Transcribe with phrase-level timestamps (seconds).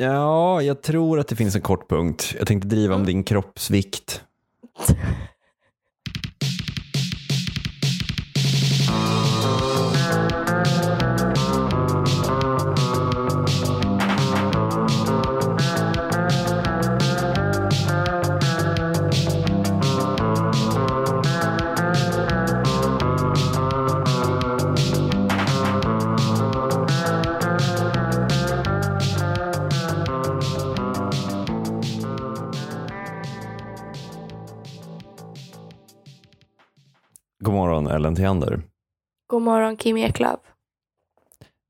[0.00, 2.34] Ja, jag tror att det finns en kort punkt.
[2.38, 4.22] Jag tänkte driva om din kroppsvikt.
[38.10, 38.62] morgon Theander.
[39.26, 40.40] God morgon Kim Eklöf.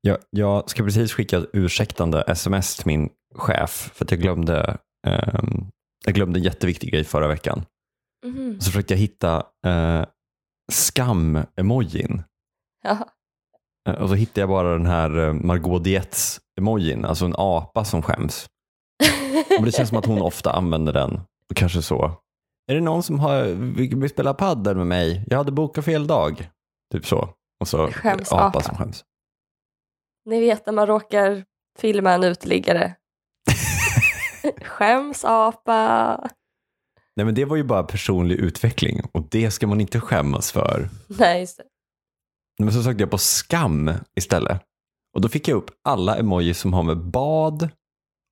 [0.01, 4.77] Jag, jag ska precis skicka ett ursäktande sms till min chef för att jag glömde,
[5.07, 5.65] ehm,
[6.05, 7.65] jag glömde en jätteviktig grej förra veckan.
[8.25, 8.59] Mhm.
[8.61, 10.05] Så försökte jag hitta eh,
[10.71, 12.23] skam-emojin.
[12.83, 12.97] Ja.
[13.89, 18.01] Eh, Och så hittade jag bara den här eh, Margot Dietz-emojin, alltså en apa som
[18.01, 18.49] skäms.
[19.59, 21.13] Och det känns som att hon ofta använder den.
[21.49, 22.11] Och kanske så.
[22.67, 23.43] Är det någon som har,
[23.75, 25.25] vill, spela paddel med mig?
[25.27, 26.49] Jag hade bokat fel dag.
[26.93, 27.29] Typ så.
[27.59, 28.61] Och så Skäms apa apa.
[28.61, 29.03] som skäms.
[30.25, 31.43] Ni vet när man råkar
[31.79, 32.95] filma en uteliggare.
[34.61, 36.17] Skäms apa.
[37.15, 40.89] Nej men det var ju bara personlig utveckling och det ska man inte skämmas för.
[41.07, 41.63] Nej, just det.
[42.59, 44.61] Men så sökte jag på skam istället.
[45.15, 47.69] Och då fick jag upp alla emojis som har med bad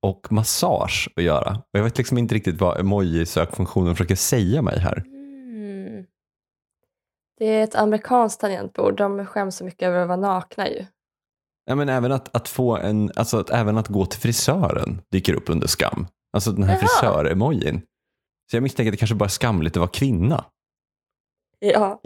[0.02, 1.52] och massage att göra.
[1.52, 5.04] Och jag vet liksom inte riktigt vad emoji-sökfunktionen försöker säga mig här.
[5.06, 6.06] Mm.
[7.38, 8.98] Det är ett amerikanskt tangentbord.
[8.98, 10.86] De skäms så mycket över att vara nakna ju.
[11.66, 15.34] Ja, men även att, att få en, alltså att även att gå till frisören dyker
[15.34, 16.08] upp under skam.
[16.34, 16.80] Alltså den här Jaha.
[16.80, 17.82] frisör-emojin.
[18.52, 20.46] Så jag misstänker att det kanske bara är skamligt att vara kvinna.
[21.60, 22.02] Ja.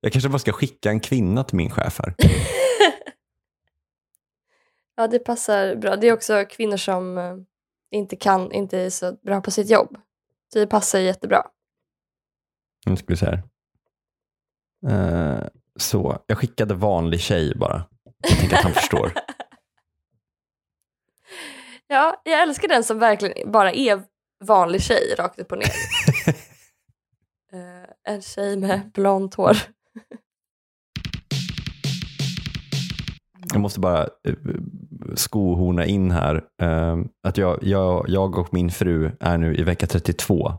[0.00, 2.14] Jag kanske bara ska skicka en kvinna till min chef här.
[4.96, 5.96] ja, det passar bra.
[5.96, 7.36] Det är också kvinnor som eh,
[7.90, 9.96] inte kan, inte är så bra på sitt jobb.
[10.52, 11.46] Så det passar jättebra.
[12.86, 13.42] Nu ska vi se här.
[14.86, 15.46] Eh,
[15.76, 17.84] så, jag skickade vanlig tjej bara.
[18.28, 19.12] Jag tänker att han förstår.
[21.86, 24.02] Ja, jag älskar den som verkligen bara är
[24.44, 25.72] vanlig tjej rakt upp och ner.
[27.52, 29.56] Eh, en tjej med blont hår.
[33.52, 34.34] Jag måste bara eh,
[35.14, 36.42] skohorna in här.
[36.62, 36.96] eh,
[37.26, 40.52] att jag, jag, jag och min fru är nu i vecka 32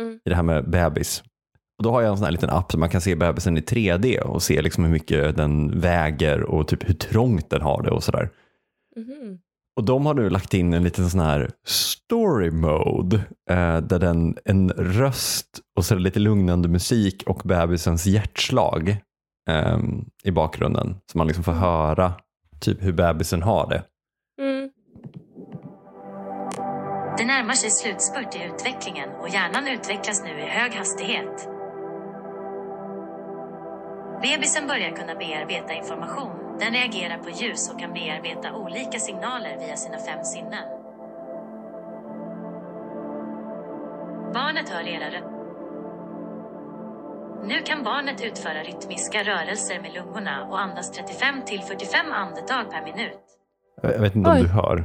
[0.00, 0.14] Mm.
[0.24, 1.22] i det här med bebis.
[1.78, 3.60] Och då har jag en sån här liten app så man kan se bebisen i
[3.60, 7.90] 3D och se liksom hur mycket den väger och typ hur trångt den har det
[7.90, 8.30] och sådär.
[8.96, 9.38] Mhm.
[9.76, 13.16] Och de har nu lagt in en liten sån här story mode
[13.50, 18.96] eh, där den, en röst och så lite lugnande musik och bebisens hjärtslag
[19.48, 19.78] eh,
[20.24, 20.96] i bakgrunden.
[21.12, 22.12] Så man liksom får höra
[22.60, 23.82] typ hur bebisen har det.
[24.42, 24.70] Mm.
[27.18, 31.48] Det närmar sig slutspurt i utvecklingen och hjärnan utvecklas nu i hög hastighet.
[34.22, 36.58] Bebisen börjar kunna bearbeta information.
[36.60, 40.68] Den reagerar på ljus och kan bearbeta olika signaler via sina fem sinnen.
[44.34, 45.33] Barnet hör era röster.
[47.46, 52.84] Nu kan barnet utföra rytmiska rörelser med lungorna och andas 35 till 45 andetag per
[52.84, 53.20] minut.
[53.82, 54.42] Jag vet inte om Oj.
[54.42, 54.84] du hör.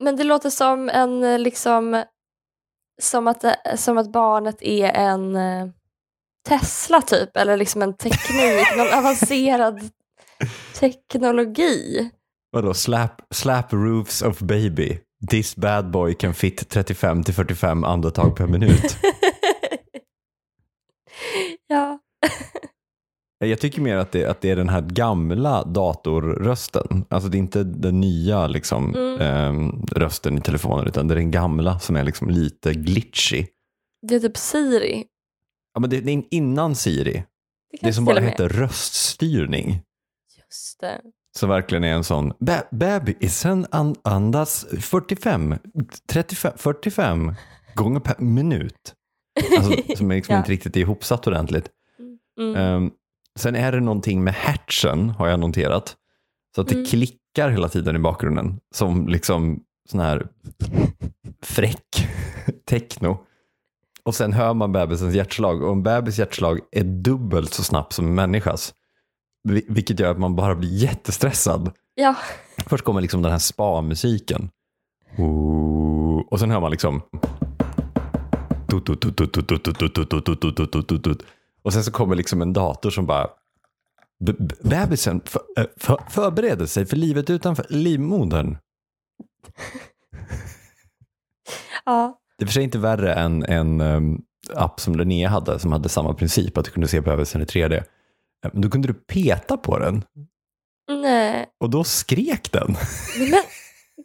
[0.00, 2.04] Men det låter som en eh, liksom
[3.02, 5.68] som att, eh, som att barnet är en eh,
[6.48, 9.80] Tesla typ eller liksom en teknik, någon avancerad
[10.80, 12.10] teknologi.
[12.50, 14.98] Vadå, slap, slap roofs of baby.
[15.30, 18.96] This bad boy can fit 35 till 45 andetag per minut.
[21.68, 21.98] ja.
[23.38, 27.04] Jag tycker mer att det, att det är den här gamla datorrösten.
[27.10, 29.20] Alltså det är inte den nya liksom, Mm.
[29.20, 33.46] ehm, rösten i telefonen utan det är den gamla som är liksom lite glitchy.
[34.08, 35.04] Det är typ Siri.
[35.74, 37.24] Ja, men det, det är innan Siri.
[37.72, 39.82] Det, Det som bara heter röststyrning.
[40.38, 41.00] Just det.
[41.38, 45.54] Så verkligen är en sån, "Ba- bebisen an, andas 45,
[46.08, 47.34] 35, 45
[47.74, 48.94] gånger per minut.
[49.56, 50.38] Alltså, som är liksom Ja.
[50.38, 51.70] inte riktigt ihopsatt ordentligt.
[52.40, 52.56] Mm.
[52.56, 52.90] Ehm,
[53.38, 55.96] sen är det någonting med hatchen har jag noterat.
[56.54, 56.86] Så att det Mm.
[56.86, 58.60] klickar hela tiden i bakgrunden.
[58.74, 60.26] Som liksom sån här
[61.42, 62.08] fräck
[62.68, 63.18] techno.
[64.04, 65.62] Och sen hör man bebisens hjärtslag.
[65.62, 68.74] Och en bebis hjärtslag är dubbelt så snabbt som en människas.
[69.48, 71.70] Vi- Vilket gör att man bara blir jättestressad.
[71.94, 72.14] Ja.
[72.66, 74.50] Först kommer liksom den här spa-musiken.
[76.30, 77.02] Och sen hör man liksom...
[81.62, 83.26] Och sen så kommer liksom en dator som bara...
[84.24, 85.42] "B- b- Bebisen för,
[85.76, 88.56] för, förbereder sig för livet utanför livmodern.
[91.84, 92.18] Ja.
[92.38, 94.22] Det är för sig inte värre än en um,
[94.54, 97.74] app som Linnea hade som hade samma princip att du kunde se bebisen i 3D.
[97.76, 97.82] Eh,
[98.52, 100.04] Men då kunde du peta på den
[101.02, 102.76] Nej, och då skrek den.
[103.18, 103.42] men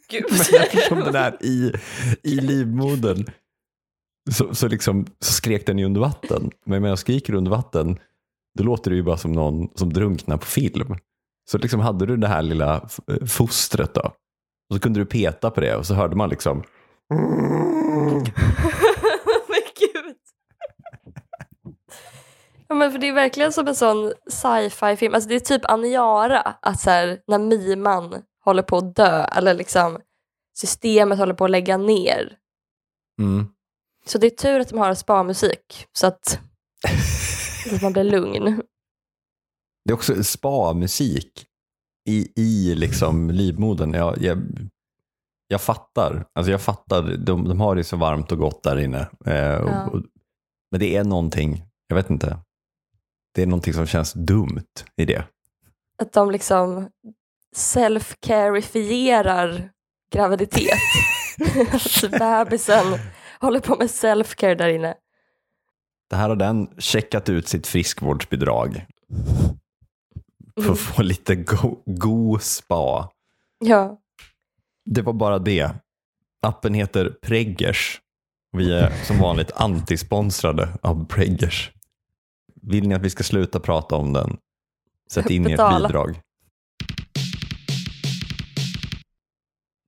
[0.09, 0.25] gud.
[0.51, 1.73] Men eftersom den är i,
[2.23, 3.25] i livmodern
[4.31, 6.51] så, så, liksom, så skrek den ju under vatten.
[6.65, 7.99] Men när jag skriker under vatten
[8.57, 10.95] då låter det ju bara som någon som drunknar på film.
[11.51, 14.01] Så liksom hade du det här lilla f- fostret då.
[14.69, 16.63] Och så kunde du peta på det och så hörde man liksom
[19.47, 20.15] men gud.
[22.67, 25.71] Ja, men för det är verkligen som en sån sci-fi film, alltså det är typ
[25.71, 29.99] Aniara, att så här, när Miman håller på att dö eller liksom
[30.59, 32.37] systemet håller på att lägga ner.
[33.21, 33.47] mm.
[34.07, 36.39] Så det är tur att de har spa-musik så att,
[37.69, 38.61] så att man blir lugn.
[39.85, 41.45] Det är också spa-musik
[42.09, 43.93] i, i liksom livmodern.
[43.93, 44.37] Jag, jag,
[45.47, 46.25] jag fattar.
[46.33, 47.01] Alltså jag fattar.
[47.17, 48.99] De, de har det så varmt och gott där inne.
[49.25, 49.87] Eh, och, Ja.
[49.87, 50.03] och,
[50.71, 52.39] men det är någonting, jag vet inte.
[53.33, 54.65] Det är någonting som känns dumt
[54.95, 55.23] i det.
[56.01, 56.89] Att de liksom
[57.55, 59.69] self-carifierar
[60.13, 60.79] graviditet.
[61.71, 62.99] att bebisen
[63.41, 64.93] håller på med self-care där inne.
[66.09, 68.85] Det här har den checkat ut sitt friskvårdsbidrag
[70.55, 70.71] för Mm.
[70.73, 73.09] att få lite go, god spa.
[73.59, 73.99] Ja.
[74.85, 75.71] Det var bara det.
[76.41, 78.01] Appen heter Preggers.
[78.51, 81.71] Vi är som vanligt antisponsrade av Preggers.
[82.61, 84.37] Vill ni att vi ska sluta prata om den?
[85.11, 86.19] Sätt in ert bidrag.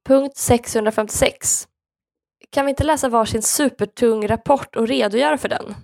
[0.07, 1.67] Punkt 656.
[2.51, 5.75] Kan vi inte läsa varsin supertung rapport och redogöra för den?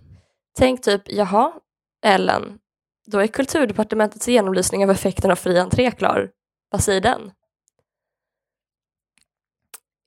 [0.57, 1.53] Tänk typ, jaha,
[2.05, 2.59] Ellen,
[3.07, 6.29] då är kulturdepartementets genomlysning av effekten av fri entré klar.
[6.69, 7.31] Vad säger den?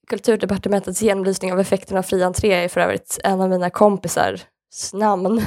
[0.09, 4.47] Kulturdepartementets genomlysning av effekten av fri entré är för övrigt en av mina kompisars
[4.93, 5.43] namn.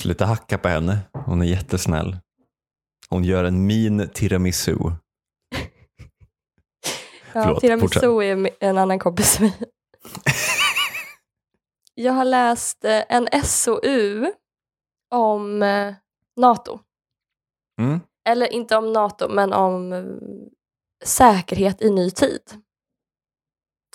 [0.00, 0.98] Sluta hacka på henne.
[1.12, 2.16] Hon är jättesnäll.
[3.08, 4.78] Hon gör en min tiramisu.
[7.42, 8.02] Förlåt, tiramisu fortsätt.
[8.02, 9.52] är en annan kompis med.
[11.94, 14.32] Jag har läst eh, en SOU
[15.10, 15.94] om eh,
[16.36, 16.80] NATO.
[17.80, 18.00] Mm.
[18.28, 20.04] Eller inte om NATO, men om eh,
[21.04, 22.42] säkerhet i ny tid.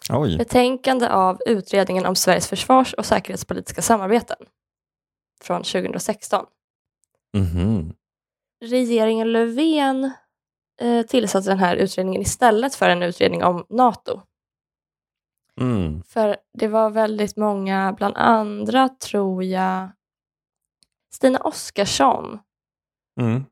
[0.10, 0.38] Oj.
[0.38, 4.38] Betänkande av utredningen om Sveriges försvars och säkerhetspolitiska samarbeten
[5.42, 6.46] från 2016.
[7.38, 7.94] Mhm.
[8.66, 10.12] Regeringen Löfven
[10.80, 14.22] eh, tillsatte den här utredningen istället för en utredning om NATO.
[15.62, 16.04] Mm.
[16.04, 19.90] För det var väldigt många, bland andra tror jag
[21.14, 22.40] Stina Oskarsson
[23.20, 23.46] Mm.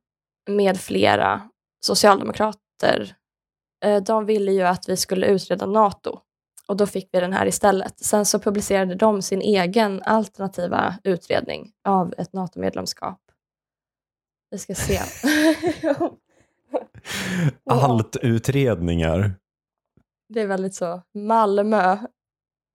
[0.49, 3.15] med flera socialdemokrater.
[3.85, 6.19] Eh, De ville ju att vi skulle utreda NATO
[6.67, 7.99] och då fick vi den här istället.
[7.99, 13.19] Sen så publicerade de sin egen alternativa utredning av ett NATO-medlemskap.
[14.49, 14.99] Vi ska se.
[17.69, 19.35] Allt utredningar.
[20.33, 21.97] Det är väldigt så Malmö.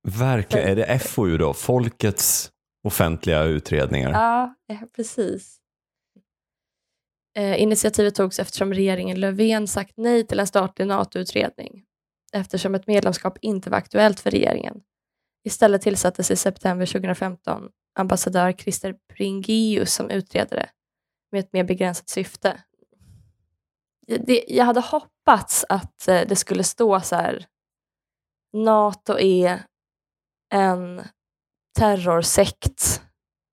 [0.08, 0.68] Verkligen.
[0.68, 1.54] Är det FoU då?
[1.54, 2.50] Folkets
[2.84, 4.10] offentliga utredningar?
[4.10, 5.58] Ja, eh, precis.
[7.36, 11.84] Eh, initiativet togs eftersom regeringen Löfven sagt nej till en statlig NATO-utredning
[12.32, 14.80] eftersom ett medlemskap inte var aktuellt för regeringen.
[15.44, 17.68] Istället tillsattes i september 2015
[17.98, 20.68] ambassadör Christer Bringius som utredare
[21.32, 22.62] med ett mer begränsat syfte.
[24.18, 27.46] Det- jag hade hoppats att eh, det skulle stå så här
[28.56, 29.62] NATO är
[30.54, 31.02] en
[31.78, 33.02] terrorsekt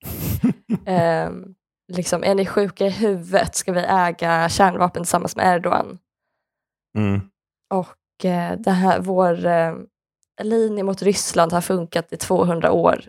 [0.86, 1.56] Ehm,
[1.94, 3.56] liksom, är ni sjuka i huvudet?
[3.56, 6.00] Ska vi äga kärnvapen tillsammans med Erdogan?
[6.98, 7.22] Mm.
[7.74, 9.76] Och eh, det här, vår eh,
[10.44, 13.04] linje mot Ryssland har funkat i 200 år.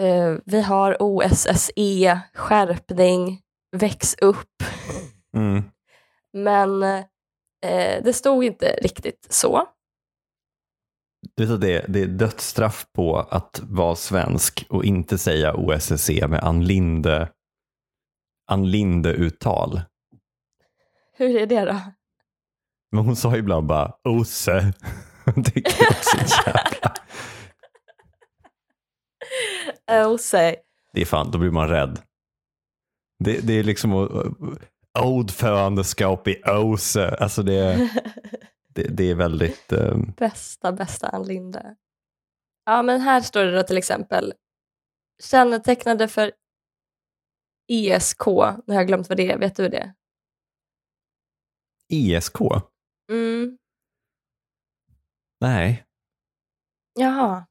[0.00, 3.40] Eh, vi har OSSE, skärpning,
[3.76, 4.62] väx upp.
[5.36, 5.62] Mm.
[6.32, 9.68] Men eh, det stod inte riktigt så.
[11.36, 16.28] Du vet att det, det är dödsstraff på att vara svensk och inte säga OSSE
[16.28, 17.32] med Ann Linde,
[18.50, 19.80] Ann Linde-uttal.
[21.16, 21.80] Hur är det då?
[22.92, 24.72] Men hon sa ibland bara OSSE.
[25.36, 26.94] Det är så jävla...
[30.18, 30.56] Say.
[30.92, 32.00] Det är fan, då blir man rädd.
[33.24, 34.10] Det, det är liksom att-
[35.04, 37.08] ordförandeskap i OSSE.
[37.20, 37.90] Alltså det,
[38.74, 39.72] det, det är väldigt...
[39.72, 41.76] ehm, Bästa, bästa Ann Linde.
[42.64, 44.34] Ja, men här står det då till exempel
[45.22, 46.32] kännetecknande för
[47.68, 48.26] ESK,
[48.66, 49.94] nu har jag glömt vad det är, vet du det?
[51.88, 52.36] ESK?
[53.10, 53.58] Mm,
[55.40, 55.84] Nej.
[56.94, 57.46] jaha.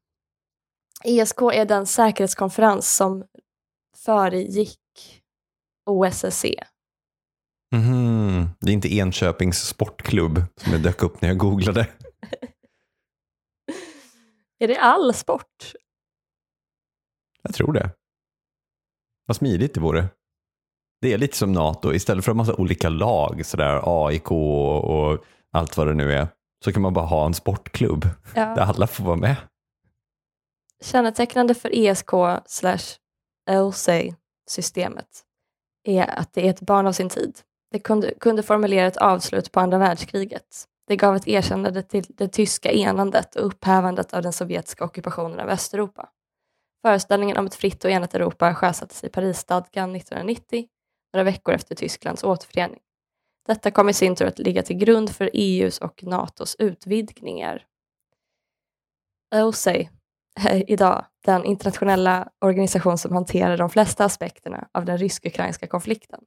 [1.03, 3.25] ESK är den säkerhetskonferens som
[3.97, 5.23] föregick
[5.85, 6.67] OSSE.
[7.75, 8.49] Mhm.
[8.59, 11.87] Det är inte Enköpings sportklubb som jag dök upp när jag googlade.
[14.59, 15.73] Är det all sport?
[17.41, 17.89] Jag tror det.
[19.25, 20.05] Vad smidigt det vore.
[21.01, 25.77] Det är lite som NATO, istället för en massa olika lag, sådär AIK och allt
[25.77, 26.27] vad det nu är,
[26.65, 28.01] så kan man bara ha en sportklubb
[28.33, 28.61] där Ja.
[28.61, 29.35] alla får vara med.
[30.83, 32.09] Kännetecknande för ESK
[32.45, 32.97] slash
[34.49, 35.23] systemet
[35.83, 37.39] är att det är ett barn av sin tid.
[37.71, 40.67] Det kunde, kunde formulera ett avslut på andra världskriget.
[40.87, 45.49] Det gav ett erkännande till det tyska enandet och upphävandet av den sovjetiska ockupationen av
[45.49, 46.09] Östeuropa.
[46.81, 50.67] Föreställningen om ett fritt och enat Europa sjösattes i Parisstadgan 1990,
[51.13, 52.79] några veckor efter Tysklands återförening.
[53.47, 57.65] Detta kom i sin tur att ligga till grund för EUs och NATOs utvidgningar.
[59.35, 59.89] OSCE
[60.39, 66.19] är idag den internationella organisation som hanterar de flesta aspekterna av den rysk-ukrainska konflikten.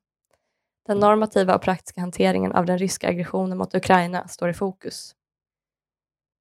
[0.86, 5.14] Den normativa och praktiska hanteringen av den ryska aggressionen mot Ukraina står i fokus.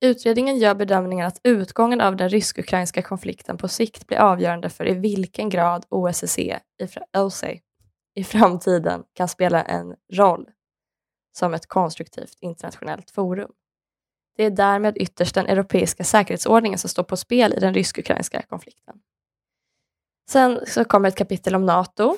[0.02, 4.94] Utredningen gör bedömningen att utgången av den rysk-ukrainska konflikten på sikt blir avgörande för i
[4.94, 7.60] vilken grad OSSE i, fra-
[8.16, 10.50] i framtiden kan spela en roll
[11.38, 13.52] som ett konstruktivt internationellt forum.
[14.38, 18.96] Det är därmed ytterst den europeiska säkerhetsordningen som står på spel i den rysk-ukrainska konflikten.
[20.30, 22.18] Sen så kommer ett kapitel om NATO.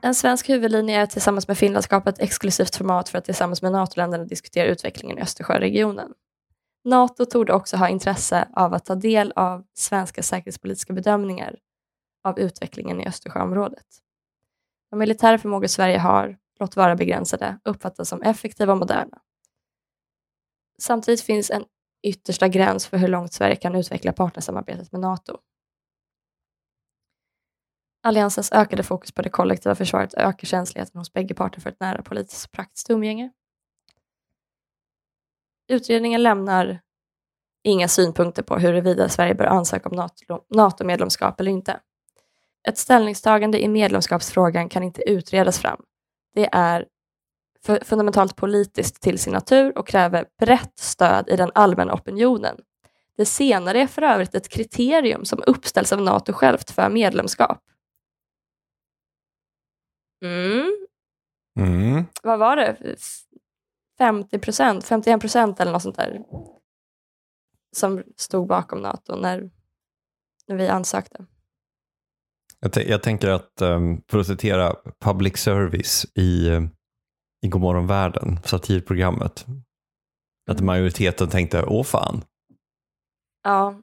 [0.00, 3.72] En svensk huvudlinje är tillsammans med Finland skapa ett exklusivt format för att tillsammans med
[3.72, 6.12] NATO-länderna diskutera utvecklingen i Östersjöregionen.
[6.84, 11.58] NATO torde också ha intresse av att ta del av svenska säkerhetspolitiska bedömningar
[12.24, 13.86] av utvecklingen i Östersjöområdet.
[14.90, 19.18] De militära förmågor Sverige har, låt vara begränsade, uppfattas som effektiva och moderna.
[20.82, 21.64] Samtidigt finns en
[22.02, 25.38] yttersta gräns för hur långt Sverige kan utveckla partnersamarbetet med NATO.
[28.06, 32.02] Alliansens ökade fokus på det kollektiva försvaret ökar känsligheten hos bägge parter för ett nära
[32.02, 33.30] politiskt och praktiskt umgänge.
[35.68, 36.80] Utredningen lämnar
[37.64, 40.08] inga synpunkter på huruvida Sverige bör ansöka om
[40.48, 41.80] NATO-medlemskap eller inte.
[42.68, 45.82] Ett ställningstagande i medlemskapsfrågan kan inte utredas fram.
[46.34, 46.86] Det är
[47.82, 52.56] fundamentalt politiskt till sin natur och kräver brett stöd i den allmänna opinionen.
[53.16, 57.62] Det senare är för övrigt ett kriterium som uppställs av NATO självt för medlemskap.
[60.26, 60.86] Mm.
[61.60, 62.04] Mm.
[62.22, 62.76] Vad var det?
[62.80, 63.22] F-
[63.98, 66.24] 50 procent, 51 procent eller något sånt där
[67.76, 69.50] som stod bakom NATO när,
[70.48, 71.26] när vi ansökte.
[72.60, 76.48] Jag, t- jag tänker att, um, för att citera public service i,
[77.42, 79.46] i Godmorgon världen, satirprogrammet,
[80.50, 80.66] att Mm.
[80.66, 82.24] majoriteten tänkte, åh fan,
[83.42, 83.82] Ja,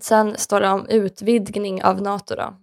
[0.00, 2.56] sen står det om utvidgning av NATO då.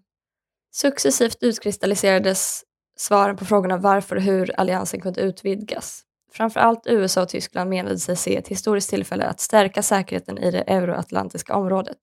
[0.75, 2.63] Successivt utkristalliserades
[3.01, 6.03] svaren på frågorna varför och hur alliansen kunde utvidgas.
[6.31, 10.61] Framförallt USA och Tyskland menade sig se ett historiskt tillfälle att stärka säkerheten i det
[10.61, 11.97] euroatlantiska området.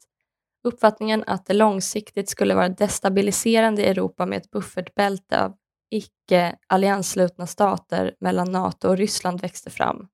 [0.64, 5.54] Uppfattningen att det långsiktigt skulle vara destabiliserande i Europa med ett buffertbälte av
[5.90, 10.08] icke-alliansslutna stater mellan NATO och Ryssland växte fram.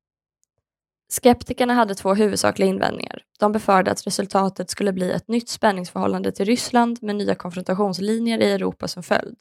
[1.12, 3.22] Skeptikerna hade två huvudsakliga invändningar.
[3.38, 8.52] De befarade att resultatet skulle bli ett nytt spänningsförhållande till Ryssland med nya konfrontationslinjer i
[8.52, 9.36] Europa som följd.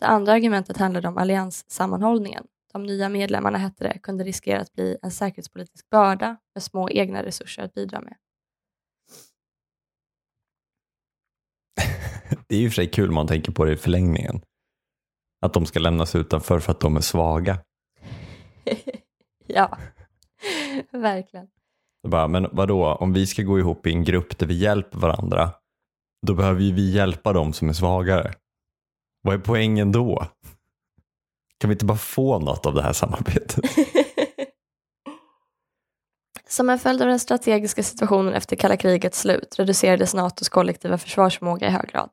[0.00, 2.46] Det andra argumentet handlade om allianssammanhållningen.
[2.72, 7.22] De nya medlemmarna, hette det, kunde riskera att bli en säkerhetspolitisk börda med små egna
[7.22, 8.16] resurser att bidra med.
[12.48, 14.42] det är ju för sig kul om man tänker på det i förlängningen.
[15.40, 17.58] Att de ska lämnas utanför för att de är svaga.
[19.46, 19.78] ja,
[20.92, 21.48] verkligen.
[22.08, 25.50] Bara, men vadå, om vi ska gå ihop i en grupp där vi hjälper varandra,
[26.26, 28.34] då behöver ju vi hjälpa dem som är svagare.
[29.24, 30.26] Vad är poängen då?
[31.58, 33.64] Kan vi inte bara få något av det här samarbetet?
[36.48, 41.66] Som en följd av den strategiska situationen efter kalla krigets slut reducerades NATOs kollektiva försvarsförmåga
[41.66, 42.10] i hög grad.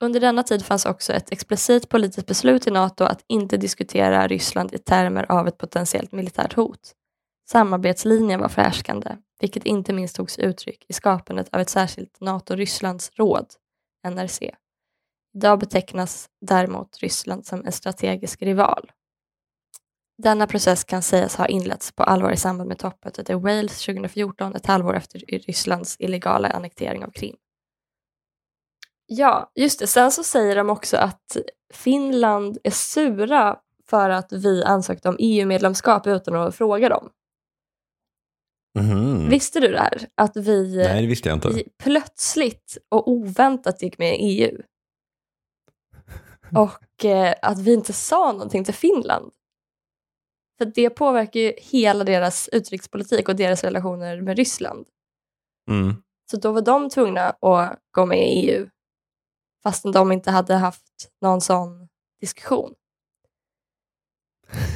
[0.00, 4.74] Under denna tid fanns också ett explicit politiskt beslut i NATO att inte diskutera Ryssland
[4.74, 6.92] i termer av ett potentiellt militärt hot.
[7.50, 13.46] Samarbetslinjen var förhärskande, vilket inte minst tog sig uttryck i skapandet av ett särskilt NATO-Rysslandsråd,
[14.08, 14.50] NRC.
[15.34, 18.90] Idag betecknas däremot Ryssland som en strategisk rival.
[20.22, 24.54] Denna process kan sägas ha inletts på allvar i samband med toppmötet i Wales 2014,
[24.54, 27.36] ett halvår efter Rysslands illegala annektering av Krim.
[29.06, 29.86] Ja, just det.
[29.86, 31.36] Sen så säger de också att
[31.74, 33.56] Finland är sura
[33.90, 37.10] för att vi ansökte om EU-medlemskap utan att fråga dem.
[38.78, 39.28] Mhm.
[39.28, 40.08] Visste du det här?
[40.14, 41.06] Att vi, Nej, det
[41.82, 44.62] plötsligt och oväntat gick med i EU.
[46.56, 49.32] Och eh, att vi inte sa någonting till Finland.
[50.58, 54.86] För det påverkar ju hela deras utrikespolitik och deras relationer med Ryssland.
[55.70, 55.94] Mm.
[56.30, 58.68] Så då var de tvungna att gå med i EU
[59.62, 61.88] fastän de inte hade haft någon sån
[62.20, 62.74] diskussion.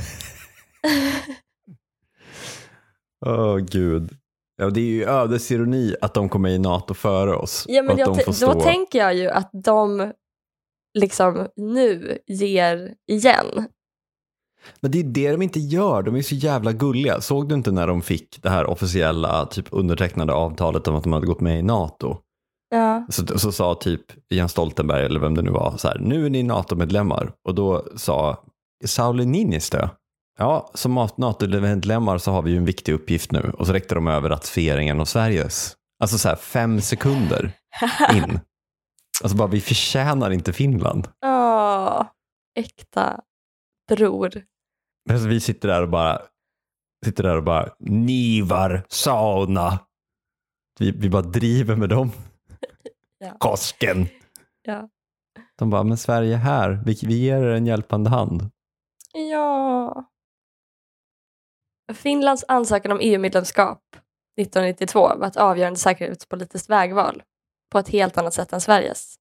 [3.26, 4.11] Åh gud.
[4.56, 7.64] Ja, det är ju ödesironi att de kommer i NATO före oss.
[7.68, 10.12] Ja, men jag, då tänker jag ju att de
[10.98, 13.68] liksom nu ger igen.
[14.80, 17.20] Men det är det de inte gör, de är så jävla gulliga.
[17.20, 21.12] Såg du inte när de fick det här officiella typ undertecknade avtalet om att de
[21.12, 22.16] hade gått med i NATO?
[22.70, 23.06] Ja.
[23.10, 26.30] Så, så sa typ Jens Stoltenberg, eller vem det nu var, så här, nu är
[26.30, 27.32] ni NATO-medlemmar.
[27.48, 28.44] Och då sa
[28.84, 29.88] Sauli Niinistö,
[30.38, 33.52] ja, som NATO-medlemmar så har vi ju en viktig uppgift nu.
[33.58, 35.74] Och så räckte de över ratificeringen av Sveriges.
[36.00, 37.52] Alltså så här fem sekunder
[38.14, 38.40] in.
[39.22, 41.08] Alltså bara, vi förtjänar inte Finland.
[41.25, 42.06] Åh,
[42.54, 43.20] äkta
[43.88, 44.44] bror.
[45.10, 46.22] Alltså, vi sitter där och bara,
[47.04, 49.78] sitter där och bara, Nivar sauna.
[50.78, 52.10] Vi, vi bara driver med dem.
[53.20, 53.37] Ja.
[53.38, 54.06] Kosken.
[54.62, 54.88] Ja.
[55.58, 58.50] De bara, men Sverige är här, vi, vi ger er en hjälpande hand.
[59.12, 60.04] ja.
[61.92, 63.82] Finlands ansökan om EU-medlemskap
[64.40, 67.22] 1992 var ett avgörande säkerhetspolitiskt vägval
[67.70, 69.14] på ett helt annat sätt än Sveriges.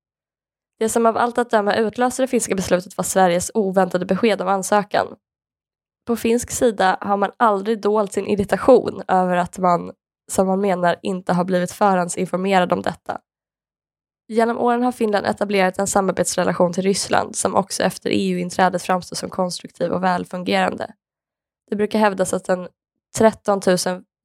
[0.79, 4.47] Det som av allt att döma utlöste det finska beslutet var Sveriges oväntade besked om
[4.47, 5.07] ansökan.
[6.05, 9.91] På finsk sida har man aldrig dolt sin irritation över att man,
[10.31, 13.21] som man menar, inte har blivit förhandsinformerad om detta.
[14.27, 19.29] Genom åren har Finland etablerat en samarbetsrelation till Ryssland som också efter EU-inträdet framstår som
[19.29, 20.93] konstruktiv och välfungerande.
[21.69, 22.67] Det brukar hävdas att den
[23.17, 23.61] 13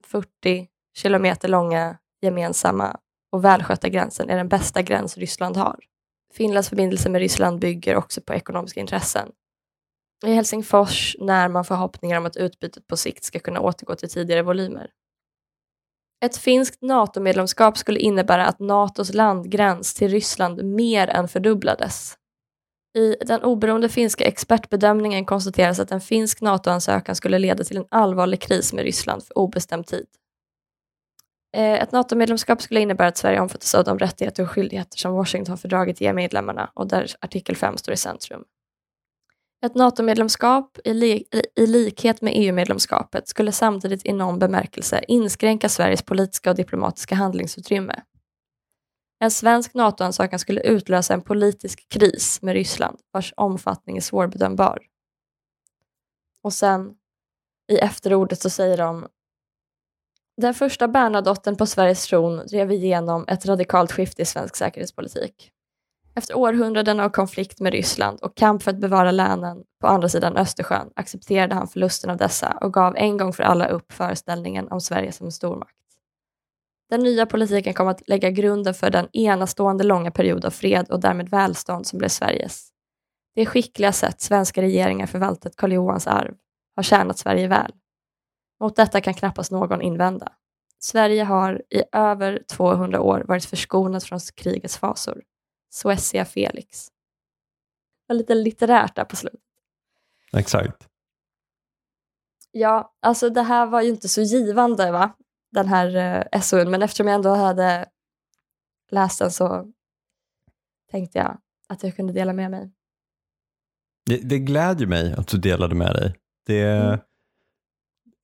[0.07, 2.97] 040 kilometer långa gemensamma
[3.33, 5.79] och välskötta gränsen är den bästa gräns Ryssland har.
[6.33, 9.31] Finlands förbindelse med Ryssland bygger också på ekonomiska intressen.
[10.25, 14.41] I Helsingfors när man förhoppningar om att utbytet på sikt ska kunna återgå till tidigare
[14.41, 14.89] volymer.
[16.25, 22.17] Ett finskt NATO-medlemskap skulle innebära att NATOs landgräns till Ryssland mer än fördubblades.
[22.97, 28.41] I den oberoende finska expertbedömningen konstateras att en finsk NATO-ansökan skulle leda till en allvarlig
[28.41, 30.07] kris med Ryssland för obestämd tid.
[31.53, 36.01] Eh, ett NATO-medlemskap skulle innebära att Sverige omfattas av de rättigheter och skyldigheter som Washingtonfördraget
[36.01, 38.43] ger medlemmarna och där artikel 5 står i centrum.
[39.65, 46.01] Ett NATO-medlemskap i, li i likhet med EU-medlemskapet skulle samtidigt i någon bemärkelse inskränka Sveriges
[46.01, 48.01] politiska och diplomatiska handlingsutrymme.
[49.19, 54.79] En svensk NATO-ansökan skulle utlösa en politisk kris med Ryssland vars omfattning är svårbedömbar.
[56.41, 56.93] Och sen
[57.71, 59.07] i efterordet så säger de
[60.37, 65.51] den första Bernadotten på Sveriges tron drev igenom ett radikalt skifte i svensk säkerhetspolitik.
[66.15, 70.37] Efter århundraden av konflikt med Ryssland och kamp för att bevara länen på andra sidan
[70.37, 74.81] Östersjön accepterade han förlusten av dessa och gav en gång för alla upp föreställningen om
[74.81, 75.75] Sverige som en stormakt.
[76.89, 80.99] Den nya politiken kom att lägga grunden för den enastående långa period av fred och
[80.99, 82.69] därmed välstånd som blev Sveriges.
[83.35, 86.35] Det skickliga sätt svenska regeringar förvaltat Karl Johans arv
[86.75, 87.71] har tjänat Sverige väl.
[88.63, 90.31] Mot detta kan knappast någon invända.
[90.79, 95.23] Sverige har i över 200 år varit förskonat från krigets fasor.
[95.69, 96.87] Suecia Felix.
[96.87, 99.39] Det var lite litterärt där på slutet.
[100.37, 100.87] Exakt.
[102.51, 105.13] Ja, alltså det här var ju inte så givande, va?
[105.51, 105.95] den här
[106.31, 107.89] eh, SOUn, men eftersom jag ändå hade
[108.91, 109.71] läst den så
[110.91, 111.37] tänkte jag
[111.69, 112.71] att jag kunde dela med mig.
[114.05, 116.15] Det, det glädjer mig att du delade med dig.
[116.45, 116.99] Det Mm.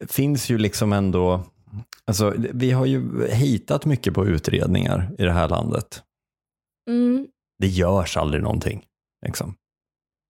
[0.07, 1.43] Finns ju liksom ändå,
[2.05, 6.03] alltså vi har ju hittat mycket på utredningar i det här landet.
[6.89, 7.27] Mm,
[7.59, 8.85] Det görs aldrig någonting.
[9.25, 9.55] Liksom.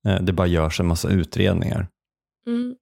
[0.07, 1.87] Eh, Det bara görs en massa utredningar.
[2.47, 2.75] mm,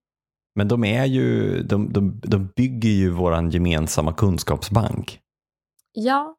[0.54, 5.20] Men de är ju, de, de, de bygger ju våran gemensamma kunskapsbank.
[5.92, 6.34] ja,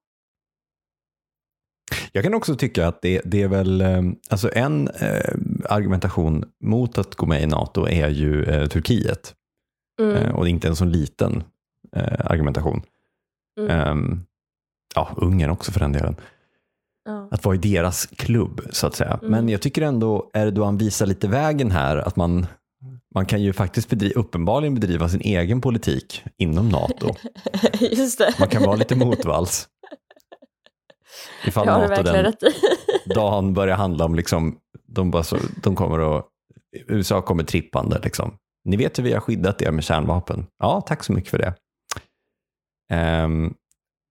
[2.12, 5.34] Jag kan också tycka att det, det är väl, eh, alltså en eh,
[5.66, 9.36] argumentation mot att gå med i NATO är ju eh, Turkiet.
[10.00, 11.44] Mm, Eh, och det är inte en så liten
[11.96, 12.82] eh, argumentation.
[13.60, 14.26] mm, Ehm,
[14.96, 16.16] ja, Ungern också för den delen.
[17.06, 17.28] ja.
[17.32, 19.14] Att vara i deras klubb så att säga.
[19.22, 19.32] Mm.
[19.32, 21.98] Men jag tycker ändå Erdogan visar lite vägen här.
[21.98, 22.48] Att man,
[23.16, 27.16] man kan ju faktiskt bedri- uppenbarligen bedriva sin egen politik inom NATO.
[27.80, 28.34] Just det.
[28.40, 29.68] Man kan vara lite motvalls.
[31.46, 32.44] Ifall det har NATO den rätt
[33.16, 34.58] dagen börjar handla om, liksom,
[34.88, 36.26] de, bara så, de kommer att
[36.88, 38.00] USA kommer trippande.
[38.04, 38.38] Liksom.
[38.66, 40.48] Ni vet hur vi har skyddat er med kärnvapen.
[40.58, 41.54] Ja, tack så mycket för det.
[42.92, 43.54] Ehm,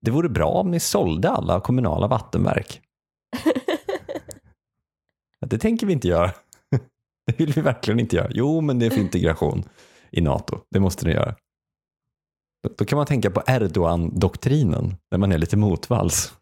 [0.05, 2.81] det vore bra om ni sålde alla kommunala vattenverk.
[5.45, 6.31] Det tänker vi inte göra.
[7.27, 8.27] Det vill vi verkligen inte göra.
[8.31, 9.63] Jo, men det är för integration
[10.11, 10.59] i NATO.
[10.71, 11.35] Det måste ni göra.
[12.77, 16.33] Då- kan man tänka på Erdogan-doktrinen, när man är lite motvalls.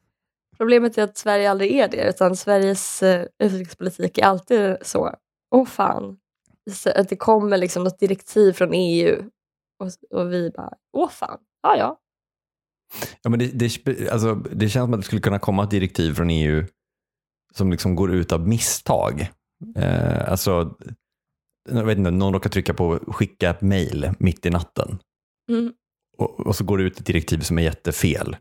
[0.57, 5.15] Problemet är att Sverige aldrig är det, utan Sveriges eh, utrikespolitik är alltid så.
[5.55, 6.17] Åh fan.
[6.95, 9.23] Att det kommer liksom något direktiv från EU
[9.80, 11.39] och, och vi bara, åh fan.
[11.63, 11.99] Ja, ja.
[13.21, 16.13] Ja, men det, det, alltså, det känns som att det skulle kunna komma ett direktiv
[16.13, 16.65] från EU
[17.53, 19.32] som liksom går ut av misstag.
[19.75, 20.75] Eh, alltså,
[21.69, 24.99] jag vet inte, någon råkar trycka på skicka ett mail mitt i natten
[25.51, 25.73] Mm.
[26.17, 28.38] och, och så går det ut ett direktiv som är jättefel.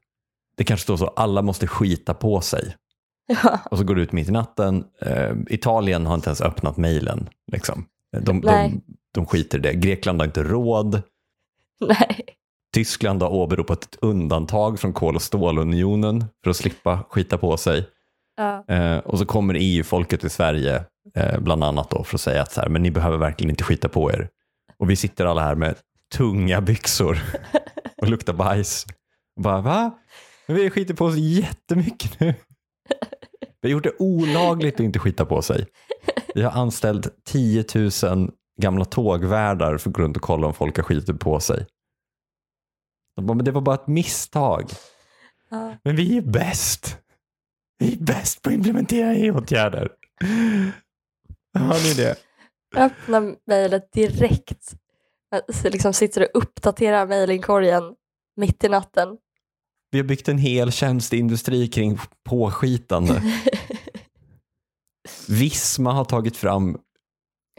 [0.56, 2.76] Det kanske står så, alla måste skita på sig.
[3.42, 3.60] ja.
[3.70, 4.84] Och så går det ut mitt i natten.
[5.00, 7.28] Eh, Italien har inte ens öppnat mejlen.
[7.52, 7.86] Liksom.
[8.20, 8.80] De, de,
[9.14, 9.74] de skiter i det.
[9.74, 11.02] Grekland har inte råd.
[11.80, 12.24] Nej.
[12.74, 17.88] Tyskland har åberopat ett undantag från kol och stålunionen för att slippa skita på sig.
[18.36, 18.64] Ja.
[18.68, 22.52] Eh, och så kommer EU-folket till Sverige, eh, bland annat då, för att säga att
[22.52, 24.28] så här, men ni behöver verkligen inte skita på er.
[24.78, 25.74] Och vi sitter alla här med
[26.14, 27.18] tunga byxor
[28.02, 28.86] och luktar bajs.
[29.36, 29.98] Och bara, va?
[30.46, 32.34] Men vi skiter på oss jättemycket nu.
[33.60, 35.66] Vi har gjort det olagligt att inte skita på sig.
[36.36, 37.64] Vi har anställt 10
[38.02, 41.66] 000 gamla tågvärdar för att gå runt och kolla om folk har skitit på sig.
[43.16, 44.70] De bara, men det var bara ett misstag.
[45.50, 45.76] Ja.
[45.84, 46.98] Men vi är bäst.
[47.78, 49.92] Vi är bäst på att implementera EU-åtgärder.
[51.58, 52.16] Hör ni det?
[52.76, 54.74] Öppna mejlet direkt.
[55.48, 57.94] Så liksom sitter och uppdaterar mejlinkorgen
[58.36, 59.16] mitt i natten.
[59.90, 63.22] Vi har byggt en hel tjänsteindustri kring påskitande.
[65.28, 66.78] Visma har tagit fram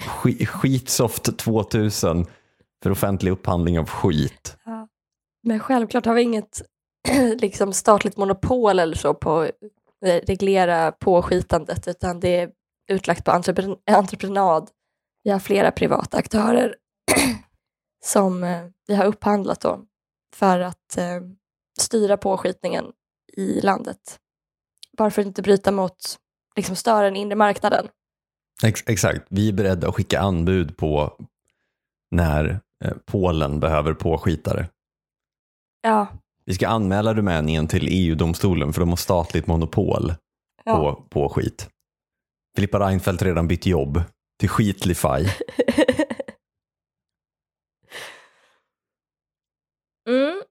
[0.02, 2.26] sk- Skitsoft 2000
[2.84, 4.58] för offentlig upphandling av skit.
[5.44, 6.62] Men självklart har vi inget
[7.42, 9.52] liksom statligt monopol eller så på att
[10.30, 12.50] reglera påskitandet utan det är
[12.90, 14.70] utlagt på entrepren- entreprenad.
[15.24, 16.76] Vi har flera privata aktörer
[18.06, 19.80] som eh, vi har upphandlat då
[20.36, 21.22] för att eh,
[21.80, 22.86] styra påskitningen
[23.38, 24.20] i landet.
[24.98, 26.18] Bara för att inte bryta mot,
[26.58, 27.88] liksom störa den inre marknaden.
[28.64, 31.18] Ex- exakt, vi är beredda att skicka anbud på
[32.12, 34.70] när eh, Polen behöver påskitare.
[35.82, 36.08] Ja,
[36.46, 40.14] Vi ska anmäla Rumänien till EU-domstolen för de har statligt monopol
[40.64, 40.76] ja.
[40.76, 41.70] på, på skit.
[42.56, 44.04] Filippa Reinfeldt redan bytt jobb
[44.40, 45.08] till Skitlify.
[50.10, 50.42] mm.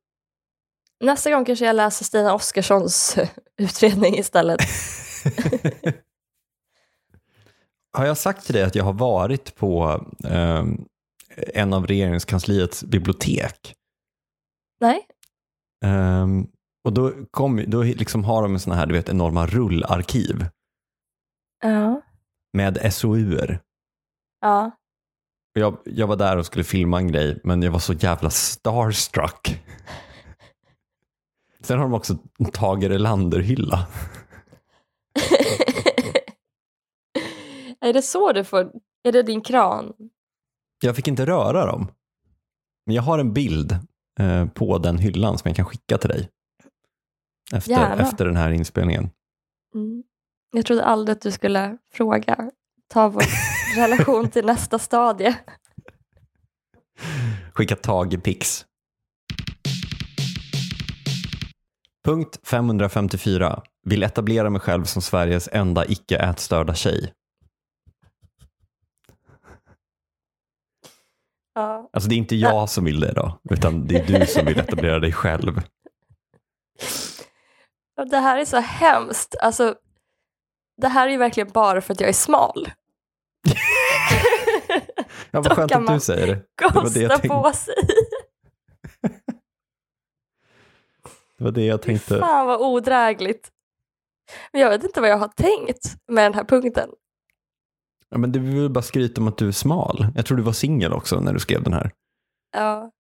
[1.01, 3.19] Nästa gång kanske jag läser Stina Oskarssons
[3.57, 4.61] utredning istället.
[7.93, 10.85] har jag sagt till dig att jag har varit på ehm,
[11.37, 13.75] en av regeringskansliets bibliotek?
[14.81, 15.07] Nej?
[15.85, 16.47] Ehm,
[16.85, 20.47] och då, kom, då liksom har de en sån här, du vet, enorma rullarkiv
[21.63, 22.03] Ja.
[22.53, 23.61] med SOUer.
[24.41, 24.71] Ja.
[25.53, 29.63] Jag, jag var där och skulle filma en grej, men jag var så jävla starstruck.
[31.61, 33.87] Sen har de också en Tage Erlander-hylla.
[37.87, 38.71] Är det så du får,
[39.03, 39.93] är det din kran?
[40.83, 41.89] Jag fick inte röra dem.
[42.87, 43.79] Men jag har en bild
[44.21, 46.31] eh, på den hyllan som jag kan skicka till dig.
[47.53, 49.11] Efter, efter den här inspelningen.
[49.75, 50.03] Mm.
[50.53, 52.51] Jag trodde aldrig att du skulle fråga.
[52.89, 53.23] Ta vår
[53.77, 55.37] relation till nästa stadie.
[57.53, 58.67] Skicka Tage Pix.
[62.05, 63.63] Punkt 554.
[63.85, 67.13] Vill etablera mig själv som Sveriges enda icke ätstörda tjej.
[71.57, 71.91] Ja.
[71.93, 74.59] Alltså det är inte jag som vill det då, utan det är du som vill
[74.59, 75.61] etablera dig själv.
[78.11, 79.35] Det här är så hemskt.
[79.41, 79.75] Alltså,
[80.77, 82.69] det här är ju verkligen bara för att jag är smal.
[85.31, 86.43] Ja, vad skönt att du säger det.
[86.57, 87.29] Det var det jag tänkte.
[87.29, 87.75] på sig.
[91.39, 92.19] Det var det jag tänkte.
[92.19, 93.51] Fan vad odrägligt.
[94.53, 96.91] Men jag vet inte vad jag har tänkt med den här punkten.
[98.11, 100.07] Ja, men du vill bara skryta om att du är smal.
[100.15, 101.91] Jag tror du var singel också när du skrev den här.
[102.57, 102.91] Ja.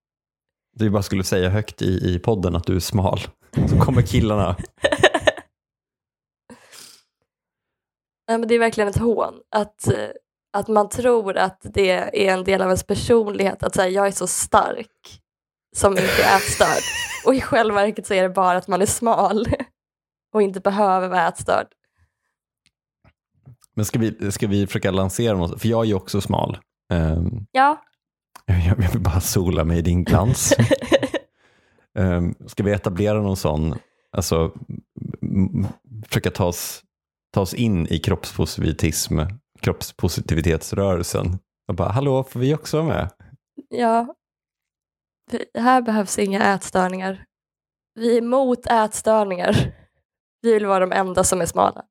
[0.76, 3.20] Du bara skulle säga högt i, i podden att du är smal.
[3.68, 4.56] Så kommer killarna.
[8.28, 10.08] Nej, men det är verkligen ett hån att, eh,
[10.52, 14.12] att man tror att det är en del av ens personlighet att säga jag är
[14.12, 15.20] så stark
[15.76, 16.82] som inte är ätstörd.
[17.26, 19.46] Och i själva verket så är det bara att man är smal
[20.34, 21.66] och inte behöver vara ätstörd.
[23.76, 25.60] Men ska vi, ska vi försöka lansera något?
[25.60, 26.58] För jag är ju också smal.
[26.92, 27.82] Ehm, Ja.
[28.46, 30.54] jag vill bara sola mig i din glans.
[31.98, 33.74] Ehm, ska vi etablera någon sån,
[34.12, 34.52] alltså
[36.06, 36.82] försöka ta oss,
[37.34, 39.18] ta oss in i kroppspositivism,
[39.60, 43.10] kroppspositivitetsrörelsen och bara, hallå, får vi också vara med?
[43.68, 44.14] Ja.
[45.58, 47.24] Här behövs inga ätstörningar.
[47.94, 49.72] Vi är emot ätstörningar.
[50.42, 51.84] Vi vill vara de enda som är smala.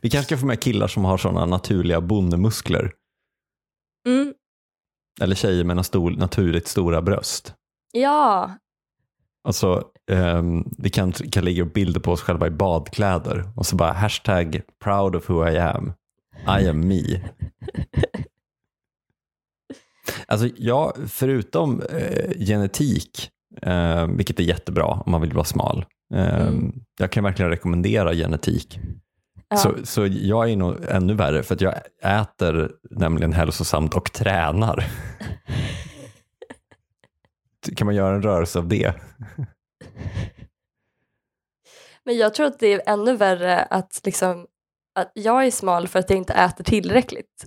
[0.00, 2.92] Vi kanske ska få med killar som har sådana naturliga bondemuskler.
[4.06, 4.34] Mm.
[5.20, 7.54] Eller tjejer med stor, naturligt stora bröst.
[7.92, 8.50] Ja,
[9.44, 13.76] Alltså, ehm, vi kan, kan lägga upp bilder på oss själva i badkläder och så
[13.76, 15.92] bara hashtag proud of who I am.
[16.60, 17.02] I am me.
[20.26, 23.30] Alltså jag, förutom eh, genetik,
[23.62, 25.84] eh, vilket är jättebra om man vill vara smal.
[26.14, 26.72] Eh, Mm.
[26.98, 28.78] Jag kan verkligen rekommendera genetik.
[29.48, 29.56] Ja.
[29.56, 34.84] Så, så jag är nog ännu värre för att jag äter nämligen hälsosamt och tränar.
[37.76, 38.94] kan man göra en rörelse av det?
[42.04, 44.46] Men jag tror att det är ännu värre att, liksom,
[44.94, 47.46] att jag är smal för att jag inte äter tillräckligt.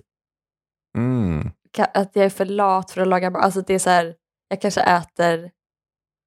[0.98, 1.50] Mm.
[1.78, 3.44] Att jag är för lat för att laga mat.
[3.44, 4.14] Alltså det är så här,
[4.48, 5.50] jag kanske äter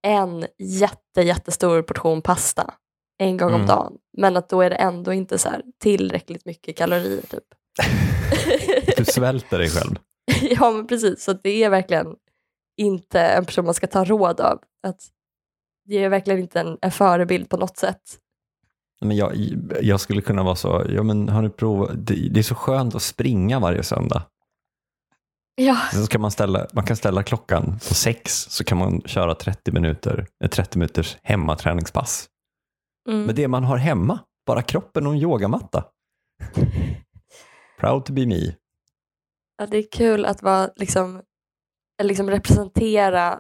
[0.08, 2.74] en jätte, jättestor portion pasta
[3.18, 3.62] en gång Mm.
[3.62, 3.94] om dagen.
[4.18, 7.22] Men att då är det ändå inte så här tillräckligt mycket kalorier.
[7.22, 7.44] Typ.
[8.98, 9.96] Du svälter dig själv.
[10.42, 12.16] ja men precis, så det är verkligen
[12.78, 14.60] inte en person man ska ta råd av.
[14.88, 15.02] Att
[15.86, 18.02] det är verkligen inte en, en förebild på något sätt.
[19.02, 19.36] Men jag,
[19.82, 22.96] jag skulle kunna vara så, ja men har ni provat, det, det är så skönt
[22.96, 24.24] att springa varje söndag.
[25.56, 29.36] Ja, Så kan man, ställa, man kan ställa klockan på sex så kan man köra
[29.36, 32.28] 30 minuter, ett 30 minuters hemmaträningspass.
[33.10, 33.26] Mm.
[33.26, 35.86] Med det man har hemma, bara kroppen och en yogamatta.
[37.80, 38.56] Proud to be me.
[39.58, 41.22] ja, det är kul att vara liksom,
[42.04, 43.40] liksom representera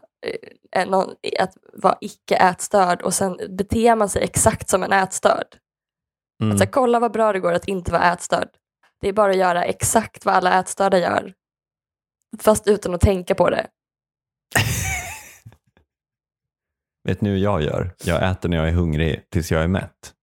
[0.71, 5.47] eh, någon, att vara icke ätstörd och sen beter man sig exakt som en ätstörd.
[6.41, 6.51] Mm.
[6.51, 8.49] Att så här, kolla vad bra det går att inte vara ätstörd.
[9.01, 11.33] Det är bara att göra exakt vad alla ätstörda gör.
[12.39, 13.67] Fast utan att tänka på det.
[17.05, 17.95] Vet ni hur jag gör?
[18.03, 20.13] Jag äter när jag är hungrig tills jag är mätt.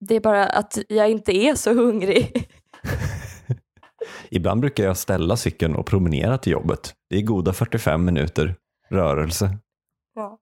[0.00, 2.48] Det är bara att jag inte är så hungrig.
[4.30, 6.94] Ibland brukar jag ställa cykeln och promenera till jobbet.
[7.10, 8.56] Det är goda 45 minuter
[8.90, 9.58] rörelse.
[10.14, 10.38] Ja.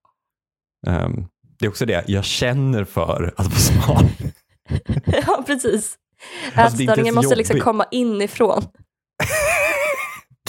[0.87, 1.27] Ehm,
[1.59, 4.05] det är också det, jag känner för att vara smal.
[5.27, 5.99] ja, precis.
[6.55, 8.63] Alltså, Ätstörningen ens måste liksom komma inifrån.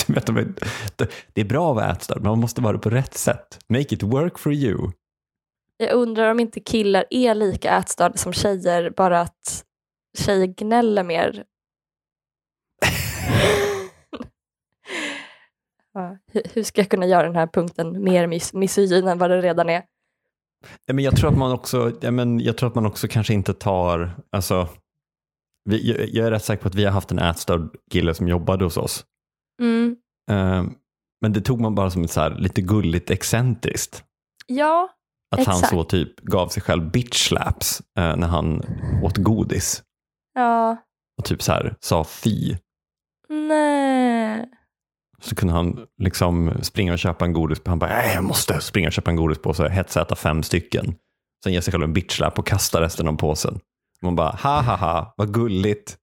[0.26, 0.56] De-
[0.96, 3.60] det- det är bra att vara ätstörd, men man måste vara det på rätt sätt.
[3.68, 4.92] Make it work for you.
[5.78, 9.66] Jag undrar om inte killar är lika ätstörda som tjejer, bara att
[10.18, 11.44] tjejer gnäller mer.
[15.94, 19.42] ja, hur- ska jag kunna göra den här punkten mer mis- misogyn än vad det
[19.42, 19.84] redan är?
[20.86, 23.34] Ja, Men jag, tror att man också, ja, men jag tror att man också kanske
[23.34, 24.68] inte tar, alltså,
[25.70, 28.28] vi, jag, jag är rätt säker på att vi har haft en ätstörd kille som
[28.28, 29.06] jobbade hos oss.
[29.62, 29.96] Mm.
[30.32, 30.74] Ehm,
[31.22, 34.04] men det tog man bara som ett så här, lite gulligt excentriskt.
[34.48, 34.90] Ja,
[35.36, 35.74] Att han Exakt.
[35.74, 38.62] så typ gav sig själv bitch slaps eh, när han
[39.04, 39.84] åt godis.
[40.34, 40.78] ja,
[41.18, 42.56] Och typ så här sa fy.
[43.30, 44.50] nej.
[45.22, 47.62] Så kunde han liksom springa och köpa en godis.
[47.66, 50.96] Han bara, jag måste springa och köpa en godispåse, hetsäta fem stycken.
[51.44, 53.60] Sen ge sig själv en bitch slap och kasta resten av påsen.
[54.02, 55.98] Man bara, ha ha ha, vad gulligt.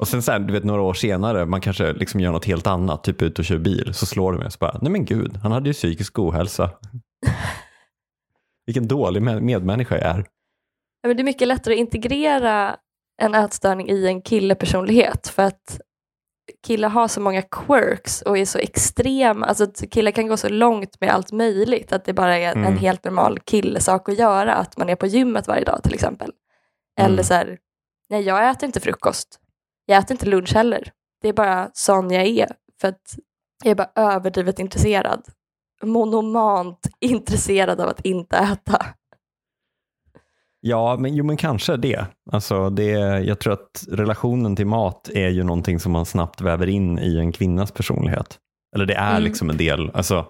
[0.00, 2.66] Och sen så här, du vet några år senare, man kanske liksom gör något helt
[2.66, 5.04] annat, typ ut och kör bil, så slår det mig och så bara, nej men
[5.04, 6.70] gud, han hade ju psykisk ohälsa.
[8.66, 10.24] Vilken dålig med- medmänniska jag är.
[11.02, 12.76] Ja, men det är mycket lättare att integrera
[13.22, 15.80] en ätstörning i en killepersonlighet för att
[16.66, 19.46] killar har så många quirks och är så extrema.
[19.46, 22.64] Alltså killar kan gå så långt med allt möjligt att det bara är Mm.
[22.72, 24.54] en helt normal killesak att göra.
[24.54, 26.30] Att man är på gymmet varje dag till exempel.
[27.00, 27.12] Mm.
[27.12, 27.58] Eller så här,
[28.10, 29.39] nej jag äter inte frukost.
[29.90, 30.92] Jag äter inte lunch heller.
[31.22, 32.48] Det är bara sån jag är.
[32.80, 33.16] För att
[33.64, 35.22] jag är bara överdrivet intresserad.
[35.82, 38.86] Monomant intresserad av att inte äta.
[40.60, 42.06] Ja, men, jo, men kanske det.
[42.30, 42.90] Alltså, det.
[43.20, 47.16] Jag tror att relationen till mat är ju någonting som man snabbt väver in i
[47.18, 48.38] en kvinnas personlighet.
[48.74, 49.22] Eller det är Mm.
[49.22, 49.90] liksom en del.
[49.90, 50.26] Alltså,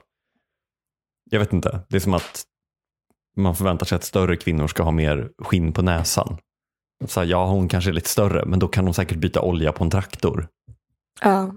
[1.31, 1.81] jag vet inte.
[1.89, 2.43] Det är som att
[3.37, 6.39] man förväntar sig att större kvinnor ska ha mer skinn på näsan.
[7.07, 9.73] Så här, ja, hon kanske är lite större, men då kan hon säkert byta olja
[9.73, 10.49] på en traktor.
[11.23, 11.55] Ja.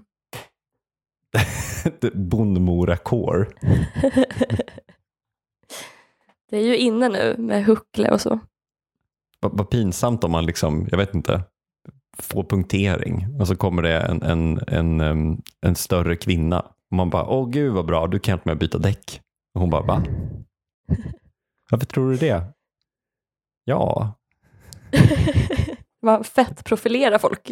[2.14, 3.46] Bondmora core.
[6.50, 8.40] Det är ju inne nu med huckle och så.
[9.40, 11.42] Vad, vad pinsamt om man liksom, jag vet inte,
[12.18, 16.60] få punktering och så kommer det en, en, en, em, en större kvinna.
[16.60, 19.20] Och man bara, åh gud vad bra, du kan hjälpa mig att byta däck.
[19.54, 20.02] Och hon bara, va?
[21.70, 22.44] Varför tror du det?
[23.64, 24.14] Ja,
[26.02, 27.50] Man fett profilerar folk.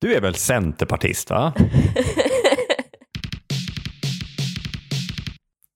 [0.00, 1.52] du är väl centerpartist va?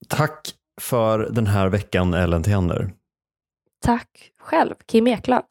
[0.08, 2.92] Tack för den här veckan Ellen Theander.
[3.84, 5.44] Tack själv, Kim Eklöf.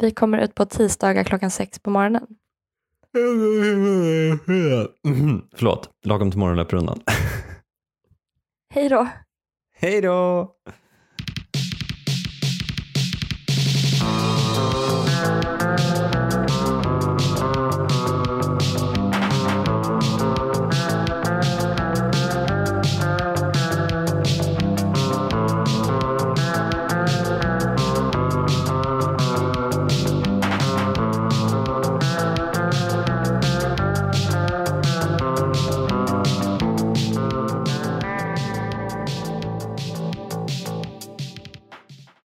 [0.00, 2.26] Vi kommer ut på tisdagar klockan sex på morgonen.
[5.54, 7.00] Förlåt, lagom till morgonlöprundan.
[8.74, 9.08] Hej då!
[9.74, 10.52] Hej då!